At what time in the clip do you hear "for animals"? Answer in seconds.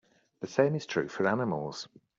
1.09-1.87